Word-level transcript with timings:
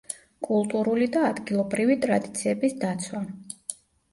კულტურული 0.45 1.09
და 1.17 1.21
ადგილობრივი 1.33 1.99
ტრადიციების 2.07 2.77
დაცვა. 2.85 3.23